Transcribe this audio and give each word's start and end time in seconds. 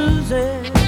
Susie, 0.00 0.79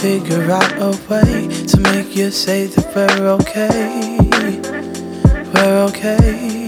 figure 0.00 0.48
out 0.52 0.72
a 0.78 0.90
way 1.10 1.48
to 1.66 1.80
make 1.80 2.14
you 2.14 2.30
say 2.30 2.66
that 2.66 2.86
we're 2.94 3.30
okay. 3.30 4.16
We're 5.52 5.82
okay. 5.88 6.66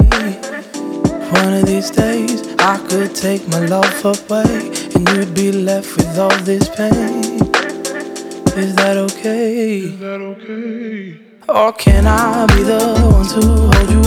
One 1.39 1.55
of 1.55 1.65
these 1.65 1.91
days, 1.91 2.43
I 2.59 2.79
could 2.89 3.15
take 3.15 3.47
my 3.47 3.61
love 3.67 4.05
away, 4.05 4.73
and 4.95 5.09
you'd 5.11 5.33
be 5.33 5.53
left 5.53 5.97
with 5.97 6.19
all 6.19 6.37
this 6.43 6.69
pain. 6.71 7.39
Is 8.59 8.75
that 8.75 8.97
okay? 8.97 9.79
Is 9.79 10.01
that 10.01 10.21
okay? 10.21 11.21
Or 11.49 11.73
can 11.73 12.09
I 12.09 12.47
be 12.47 12.65
the 12.65 12.83
one 13.15 13.27
to 13.35 13.47
hold 13.47 13.91
you 13.91 14.00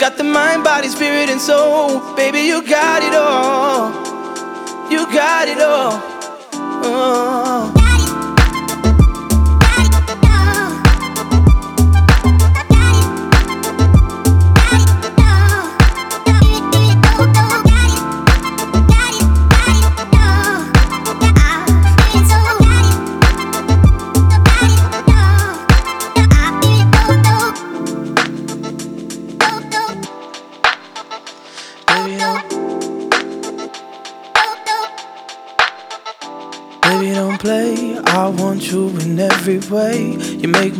got 0.00 0.16
the 0.16 0.24
mind, 0.24 0.64
body, 0.64 0.88
spirit, 0.88 1.28
and 1.28 1.38
soul. 1.38 2.00
Baby, 2.16 2.40
you 2.40 2.66
got 2.66 3.02
it 3.02 3.14
all. 3.14 3.92
You 4.90 5.04
got 5.12 5.46
it 5.46 5.60
all. 5.60 6.09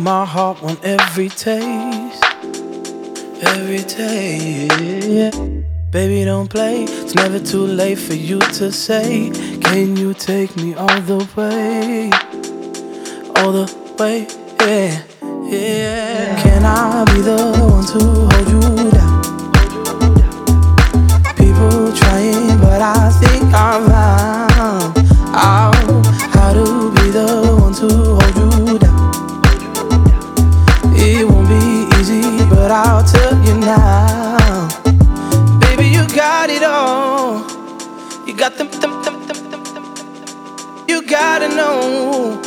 my 0.01 0.25
heart 0.25 0.61
on 0.63 0.77
every 0.83 1.29
taste. 1.29 2.23
Every 3.43 3.79
taste. 3.79 5.37
Baby, 5.91 6.25
don't 6.25 6.49
play. 6.49 6.85
It's 6.85 7.13
never 7.13 7.39
too 7.39 7.65
late 7.65 7.99
for 7.99 8.15
you 8.15 8.39
to 8.39 8.71
say, 8.71 9.29
Can 9.61 9.95
you 9.95 10.13
take 10.13 10.55
me 10.55 10.73
all 10.73 11.01
the 11.01 11.17
way? 11.35 12.09
All 13.35 13.51
the 13.51 13.67
way, 13.99 14.27
yeah, 14.59 15.03
yeah. 15.49 16.41
Can 16.41 16.65
I 16.65 17.05
be 17.05 17.21
the 17.21 17.37
one 17.59 17.85
to 17.93 17.99
hold 18.29 18.47
you 18.49 18.61
down? 18.91 19.21
People 21.35 21.93
trying, 21.93 22.59
but 22.59 22.81
I 22.81 23.11
think 23.21 23.53
I'm 23.53 23.87
right. 23.87 24.20
them, 38.69 38.79
them, 38.79 39.01
them, 39.01 39.27
them, 39.27 39.49
them, 39.49 39.63
them, 39.63 40.15
them. 40.15 40.85
You 40.87 41.05
gotta 41.07 41.47
know. 41.49 42.39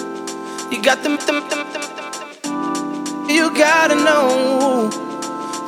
You 0.70 0.80
got 0.82 1.02
them, 1.02 1.16
them, 1.16 1.40
them, 1.48 1.64
them, 1.72 1.86
them, 1.96 2.30
them. 2.42 3.28
You 3.28 3.52
gotta 3.54 3.96
know. 3.96 4.90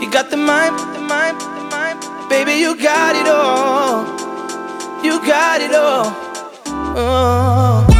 You 0.01 0.11
got 0.11 0.31
the 0.31 0.37
mind, 0.37 0.79
the 0.95 1.01
mind, 1.01 1.41
the 1.41 1.65
mind. 1.77 1.99
Baby, 2.29 2.53
you 2.53 2.77
got 2.81 3.17
it 3.17 3.27
all. 3.27 4.05
You 5.05 5.19
got 5.27 5.61
it 5.61 5.75
all. 5.75 6.15
Oh. 6.99 7.96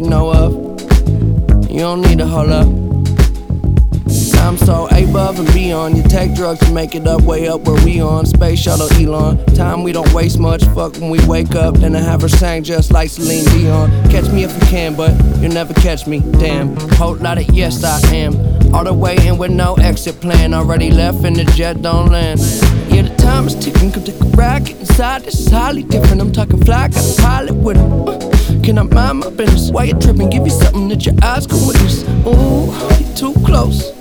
You 0.00 0.08
know 0.08 0.32
of. 0.32 0.52
You 1.70 1.80
don't 1.80 2.00
need 2.00 2.18
to 2.18 2.26
hold 2.26 2.50
up. 2.50 2.66
I'm 4.40 4.56
so 4.56 4.86
above 4.86 5.38
and 5.38 5.52
beyond. 5.52 5.96
You 5.96 6.02
take 6.02 6.34
drugs 6.34 6.60
to 6.60 6.72
make 6.72 6.94
it 6.94 7.06
up, 7.06 7.22
way 7.22 7.46
up 7.46 7.60
where 7.62 7.84
we 7.84 8.00
on. 8.00 8.24
Space 8.24 8.58
shuttle 8.58 8.90
Elon. 8.94 9.44
Time 9.54 9.82
we 9.82 9.92
don't 9.92 10.12
waste 10.12 10.38
much. 10.38 10.64
Fuck 10.64 10.94
when 10.94 11.10
we 11.10 11.24
wake 11.26 11.54
up. 11.54 11.74
Then 11.76 11.94
I 11.94 12.00
have 12.00 12.22
her 12.22 12.28
sang 12.28 12.64
just 12.64 12.90
like 12.90 13.10
Celine 13.10 13.44
Dion. 13.44 13.90
Catch 14.10 14.30
me 14.32 14.42
if 14.42 14.54
you 14.54 14.68
can, 14.68 14.96
but 14.96 15.12
you'll 15.40 15.52
never 15.52 15.74
catch 15.74 16.06
me. 16.06 16.20
Damn. 16.20 16.74
Whole 16.92 17.16
lot 17.16 17.38
of 17.38 17.48
yes, 17.50 17.84
I 17.84 18.00
am. 18.14 18.34
All 18.74 18.84
the 18.84 18.94
way 18.94 19.16
in 19.26 19.36
with 19.36 19.50
no 19.50 19.74
exit 19.74 20.20
plan. 20.20 20.54
Already 20.54 20.90
left 20.90 21.24
and 21.24 21.36
the 21.36 21.44
jet 21.44 21.82
don't 21.82 22.10
land. 22.10 22.40
Yeah, 22.92 23.02
the 23.02 23.14
time 23.16 23.46
is 23.46 23.54
ticking. 23.54 23.92
Come 23.92 24.04
take 24.04 24.20
a 24.20 24.24
ride. 24.36 24.66
Get 24.66 24.80
inside. 24.80 25.26
Is 25.26 25.48
highly 25.48 25.82
different. 25.84 26.20
I'm 26.20 26.32
talking 26.32 26.62
fly. 26.64 26.88
Got 26.88 27.18
a 27.18 27.22
pilot 27.22 27.54
with 27.54 27.76
him. 27.76 28.08
Uh, 28.08 28.18
can 28.64 28.78
I 28.78 28.82
mind 28.82 29.20
my 29.20 29.30
business? 29.30 29.70
Why 29.70 29.84
you 29.84 29.94
tripping? 29.94 30.28
Give 30.30 30.44
you 30.44 30.50
something 30.50 30.88
that 30.88 31.06
your 31.06 31.14
eyes 31.22 31.46
can 31.46 31.64
witness. 31.66 32.02
Ooh, 32.26 32.66
you're 32.98 33.16
too 33.16 33.34
close. 33.46 33.92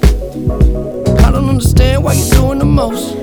I 1.26 1.32
don't 1.32 1.48
understand 1.48 2.04
why 2.04 2.14
you're 2.14 2.30
doing 2.32 2.60
the 2.60 2.66
most. 2.66 3.16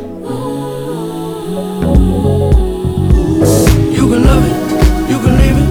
You 3.96 4.04
can 4.10 4.24
love 4.24 4.44
it, 4.46 5.10
you 5.10 5.18
can 5.18 5.34
leave 5.40 5.58
it. 5.64 5.70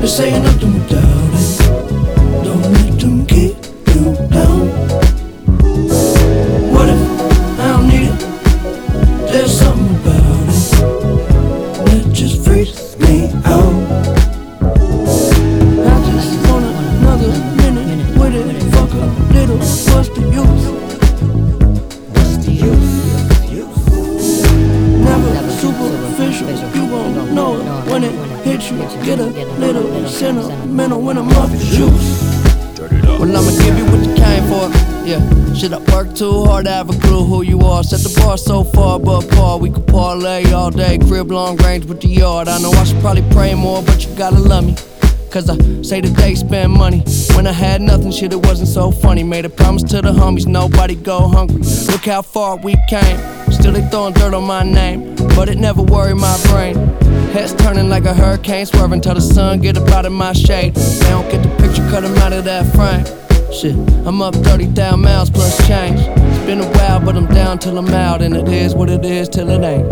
This 0.00 0.20
ain't 0.20 0.44
nothing 0.44 0.74
without 0.74 0.98
it. 0.98 1.01
Hard 36.52 36.66
to 36.66 36.70
have 36.70 36.90
a 36.90 36.98
clue 37.00 37.24
who 37.24 37.40
you 37.42 37.60
are? 37.60 37.82
Set 37.82 38.00
the 38.00 38.20
bar 38.20 38.36
so 38.36 38.62
far 38.62 38.96
above 38.96 39.28
par. 39.30 39.58
We 39.58 39.70
could 39.70 39.86
parlay 39.86 40.52
all 40.52 40.70
day, 40.70 40.98
crib 40.98 41.30
long 41.30 41.56
range 41.56 41.86
with 41.86 42.02
the 42.02 42.08
yard. 42.08 42.46
I 42.46 42.58
know 42.58 42.70
I 42.72 42.84
should 42.84 43.00
probably 43.00 43.24
pray 43.30 43.54
more, 43.54 43.82
but 43.82 44.04
you 44.04 44.14
gotta 44.16 44.38
love 44.38 44.66
me. 44.66 44.74
Cause 45.30 45.48
I 45.48 45.56
say 45.80 46.02
that 46.02 46.14
they 46.14 46.34
spend 46.34 46.72
money. 46.72 47.02
When 47.34 47.46
I 47.46 47.52
had 47.52 47.80
nothing, 47.80 48.10
shit, 48.10 48.34
it 48.34 48.44
wasn't 48.46 48.68
so 48.68 48.90
funny. 48.90 49.22
Made 49.22 49.46
a 49.46 49.48
promise 49.48 49.82
to 49.84 50.02
the 50.02 50.12
homies, 50.12 50.46
nobody 50.46 50.94
go 50.94 51.26
hungry. 51.26 51.62
Look 51.90 52.04
how 52.04 52.20
far 52.20 52.56
we 52.56 52.74
came. 52.90 53.18
Still 53.50 53.72
they 53.72 53.88
throwing 53.88 54.12
dirt 54.12 54.34
on 54.34 54.44
my 54.44 54.62
name, 54.62 55.14
but 55.34 55.48
it 55.48 55.56
never 55.56 55.80
worried 55.80 56.16
my 56.16 56.38
brain. 56.48 56.74
Heads 57.32 57.54
turning 57.54 57.88
like 57.88 58.04
a 58.04 58.12
hurricane, 58.12 58.66
swerving 58.66 59.00
till 59.00 59.14
the 59.14 59.22
sun 59.22 59.62
get 59.62 59.78
up 59.78 59.88
out 59.88 60.04
of 60.04 60.12
my 60.12 60.34
shade. 60.34 60.74
They 60.74 61.08
don't 61.08 61.30
get 61.30 61.42
the 61.42 61.48
picture, 61.62 61.88
cut 61.88 62.04
'em 62.04 62.14
out 62.18 62.34
of 62.34 62.44
that 62.44 62.66
frame. 62.74 63.31
Shit, 63.52 63.76
I'm 64.06 64.22
up 64.22 64.34
30,000 64.34 64.98
miles 65.00 65.28
plus 65.30 65.56
change. 65.68 66.00
It's 66.00 66.46
been 66.46 66.60
a 66.60 66.66
while, 66.78 67.00
but 67.00 67.16
I'm 67.16 67.26
down 67.26 67.58
till 67.58 67.76
I'm 67.76 67.88
out, 67.90 68.22
and 68.22 68.34
it 68.34 68.48
is 68.48 68.74
what 68.74 68.88
it 68.88 69.04
is 69.04 69.28
till 69.28 69.50
it 69.50 69.62
ain't. 69.62 69.86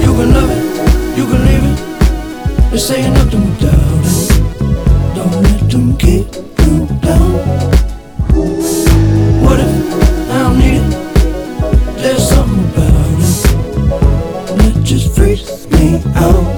You 0.00 0.12
can 0.16 0.32
love 0.32 0.50
it, 0.50 1.18
you 1.18 1.26
What 9.42 9.58
if 9.60 10.30
I 10.30 10.38
don't 10.38 10.58
need 10.58 10.76
it? 10.76 10.90
There's 11.96 12.28
something 12.28 12.64
about 12.70 12.94
it 12.94 13.22
that 14.58 14.80
just 14.84 15.14
freaks 15.16 15.66
me 15.70 16.02
out. 16.14 16.49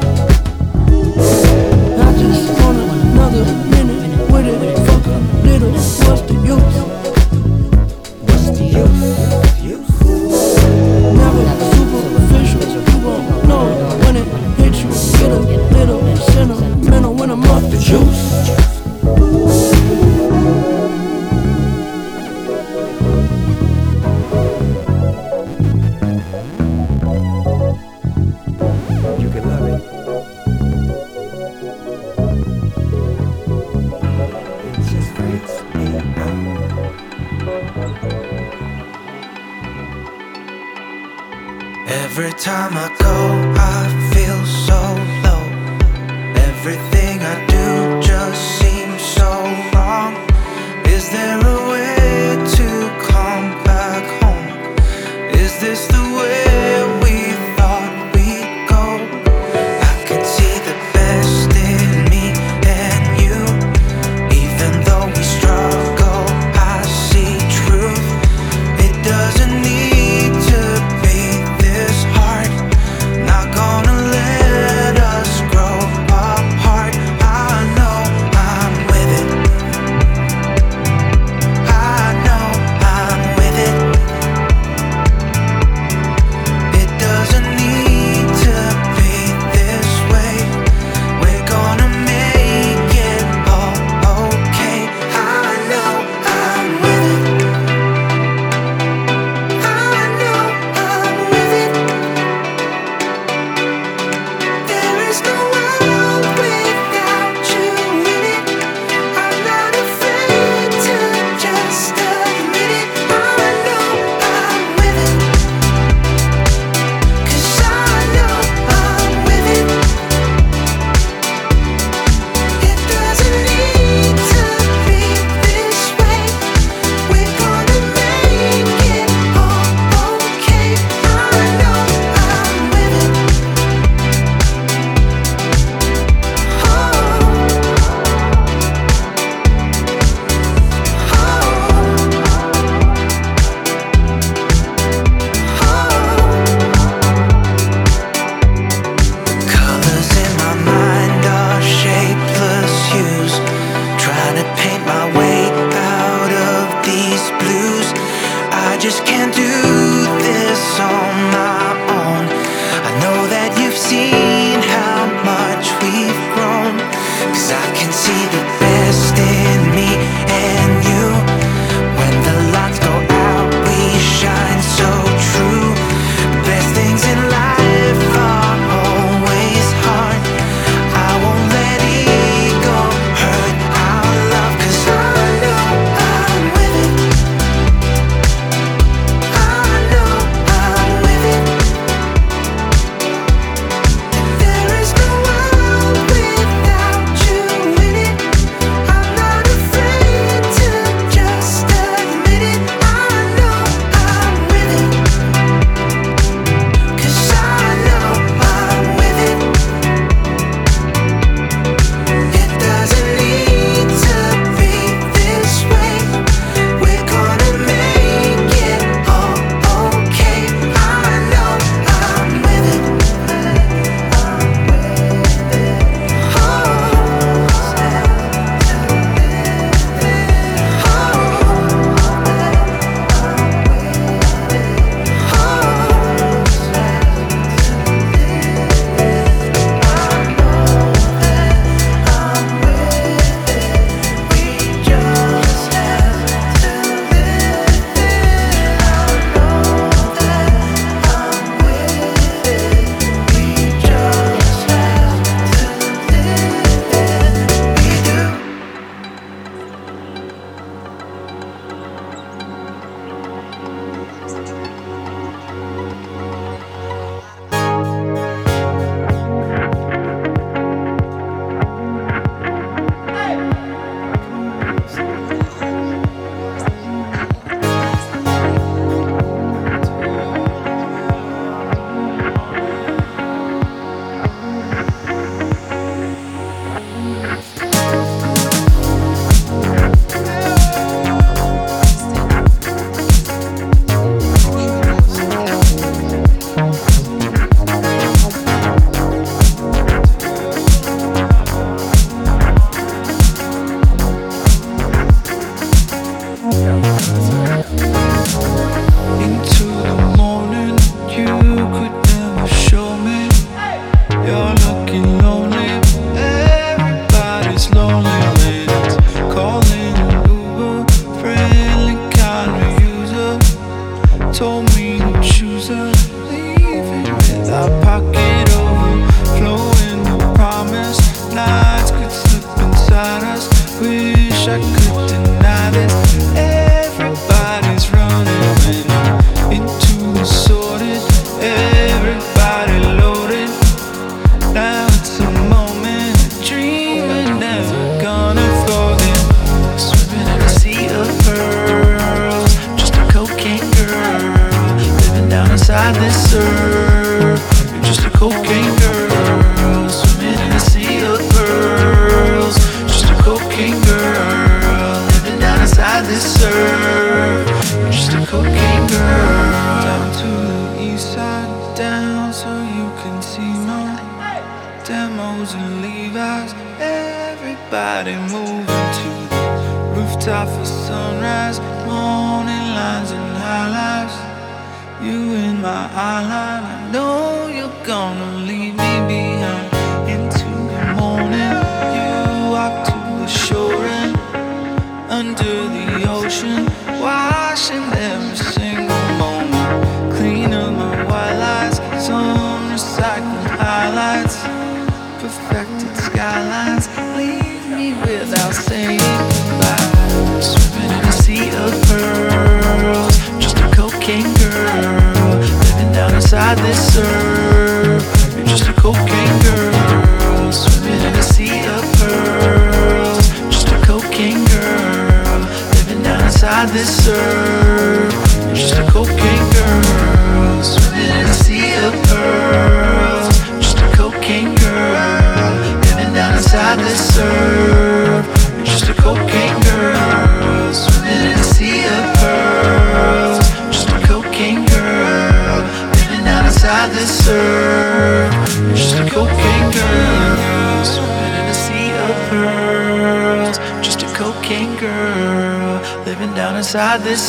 okay 358.22 358.61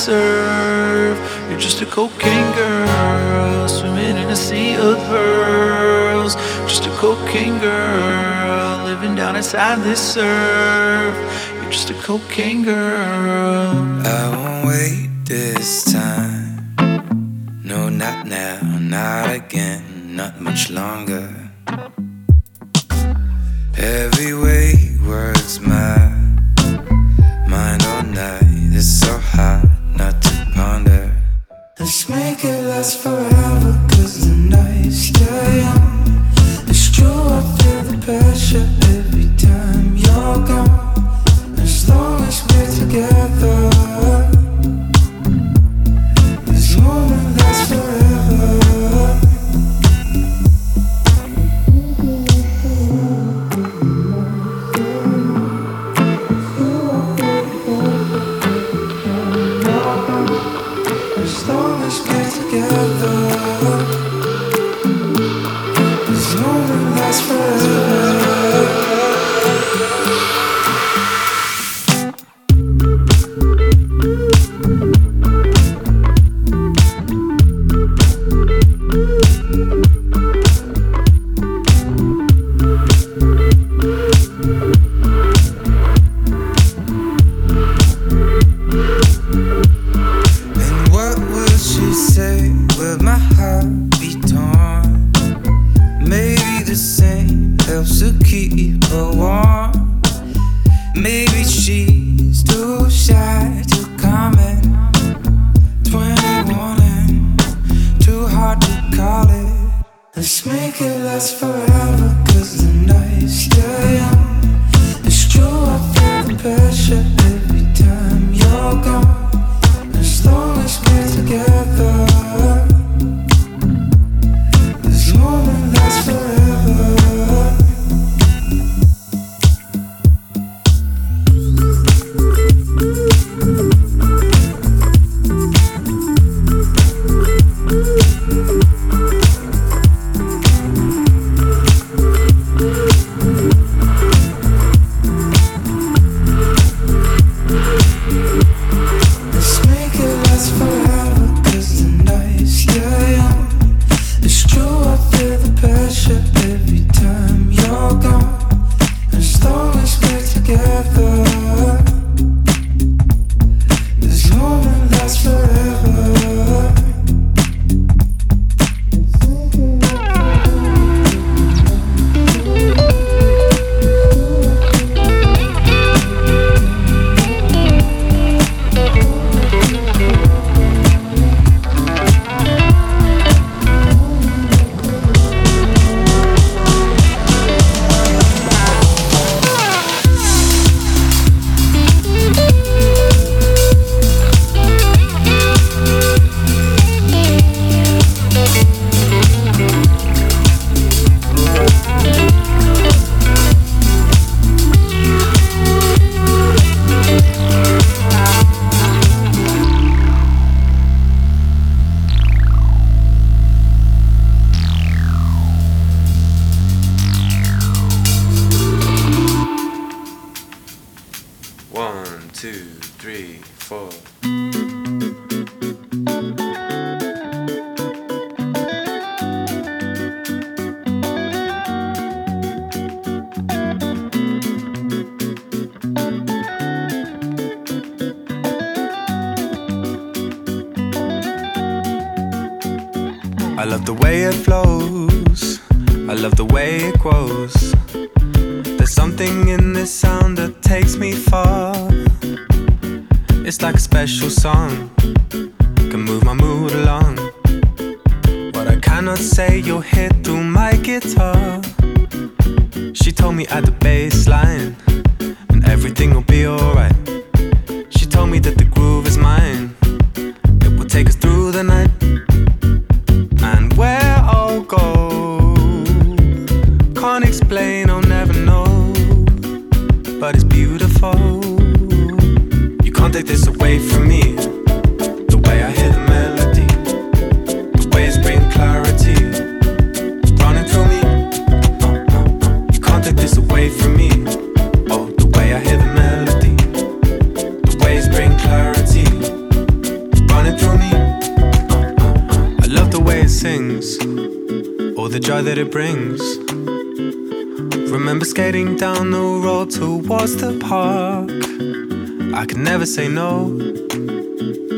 serve. 0.04 1.18
You're 1.50 1.60
just 1.60 1.82
a 1.82 1.86
cocaine 1.86 2.52
girl 2.56 3.68
swimming 3.70 4.18
in 4.18 4.30
a 4.30 4.36
sea 4.36 4.76
of 4.76 4.98
pearls. 5.08 6.36
Just 6.68 6.86
a 6.88 6.94
cocaine 7.04 7.58
girl 7.60 8.84
living 8.84 9.16
down 9.16 9.38
inside 9.38 9.80
this 9.80 10.02
surf. 10.16 11.16
You're 11.56 11.72
just 11.72 11.90
a 11.90 11.94
cocaine. 12.10 12.53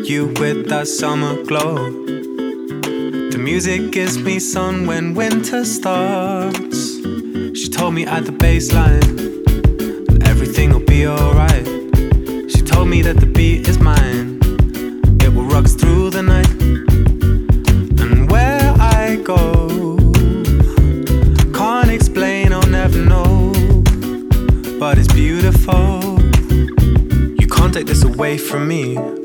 you 0.09 0.27
with 0.39 0.67
that 0.69 0.87
summer 0.87 1.41
glow. 1.43 1.89
The 3.31 3.37
music 3.39 3.91
gives 3.91 4.17
me 4.17 4.39
sun 4.39 4.85
when 4.85 5.15
winter 5.15 5.65
starts. 5.65 6.97
She 7.57 7.69
told 7.69 7.93
me 7.95 8.05
at 8.05 8.25
the 8.25 8.31
baseline 8.31 9.03
everything 10.27 10.71
will 10.73 10.85
be 10.85 11.07
alright. 11.07 11.65
She 12.51 12.61
told 12.61 12.87
me 12.87 13.01
that 13.01 13.17
the 13.17 13.25
beat 13.25 13.67
is 13.67 13.79
mine, 13.79 14.39
it 15.21 15.33
will 15.33 15.45
rock 15.45 15.67
through 15.67 16.11
the 16.11 16.21
night. 16.21 16.51
And 18.01 18.29
where 18.29 18.73
I 18.79 19.15
go, 19.23 19.67
can't 21.53 21.89
explain, 21.89 22.53
I'll 22.53 22.67
never 22.67 22.99
know. 22.99 23.53
But 24.79 24.97
it's 24.99 25.11
beautiful, 25.11 26.19
you 27.39 27.47
can't 27.47 27.73
take 27.73 27.87
this 27.87 28.03
away 28.03 28.37
from 28.37 28.67
me. 28.67 29.24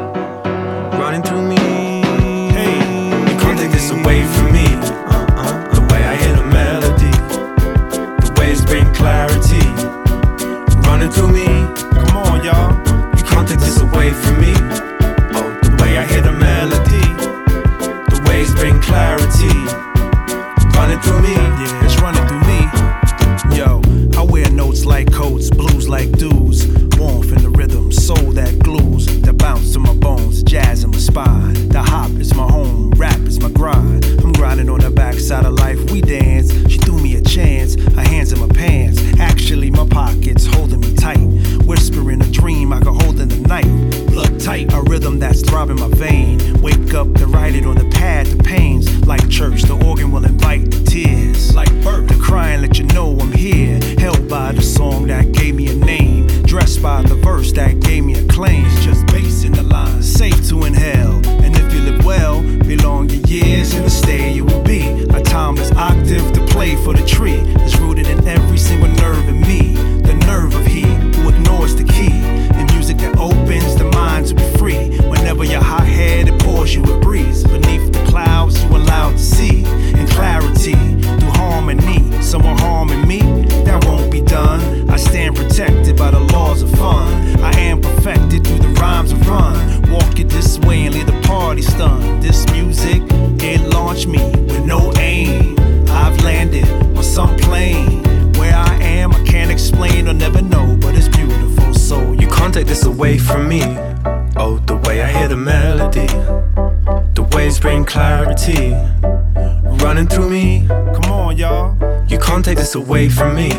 running 109.83 110.07
through 110.07 110.29
me. 110.29 110.65
Come 110.67 111.11
on, 111.11 111.37
y'all. 111.37 111.75
You 112.07 112.17
can't 112.17 112.45
take 112.45 112.57
this 112.57 112.75
away 112.75 113.09
from 113.09 113.35
me. 113.35 113.51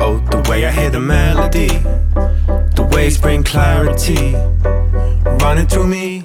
Oh, 0.00 0.20
the 0.30 0.44
way 0.50 0.66
I 0.66 0.72
hear 0.72 0.90
the 0.90 0.98
melody, 0.98 1.68
the 2.74 2.88
waves 2.92 3.16
bring 3.18 3.44
clarity 3.44 4.34
running 5.44 5.68
through 5.68 5.86
me. 5.86 6.24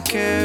don't 0.00 0.12
care. 0.12 0.39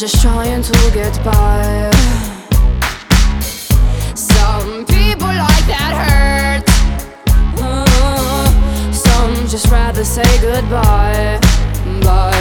just 0.00 0.22
trying 0.22 0.62
to 0.62 0.90
get 0.94 1.14
by. 1.22 1.90
Some 4.14 4.86
people 4.86 5.26
like 5.26 5.66
that 5.66 5.92
hurt. 6.08 6.64
Uh, 7.60 8.92
some 8.92 9.34
just 9.46 9.66
rather 9.66 10.02
say 10.02 10.24
goodbye. 10.40 11.38
Bye. 12.02 12.39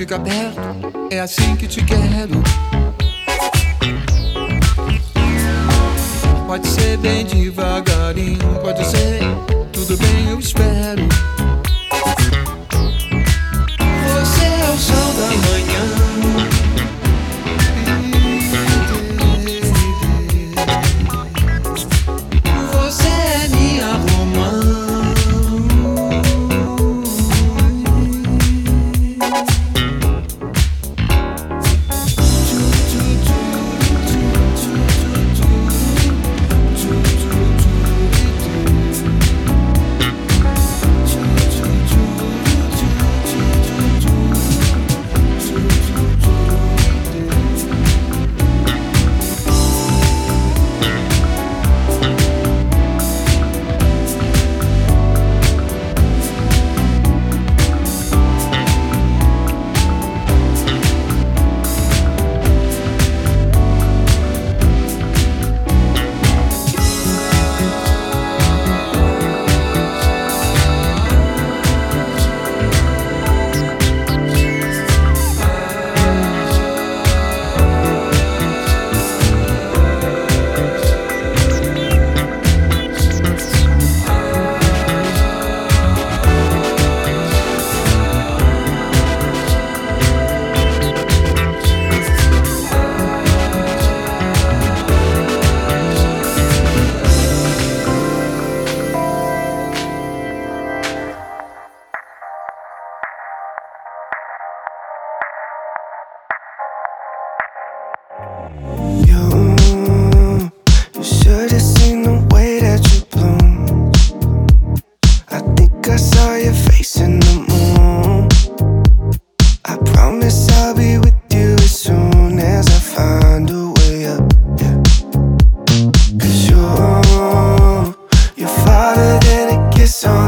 fica 0.00 0.18
perto, 0.18 0.58
é 1.10 1.20
assim 1.20 1.54
que 1.56 1.68
te 1.68 1.84
quero. 1.84 2.42
Pode 6.46 6.66
ser 6.66 6.96
bem 6.96 7.26
devagarinho, 7.26 8.38
pode 8.62 8.82
ser, 8.86 9.20
tudo 9.70 9.98
bem, 9.98 10.30
eu 10.30 10.38
espero. 10.38 11.29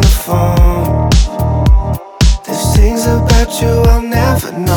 the 0.02 0.08
phone. 0.24 1.08
There's 2.44 2.76
things 2.76 3.06
about 3.06 3.50
you 3.60 3.68
I'll 3.68 4.02
never 4.02 4.52
know. 4.58 4.71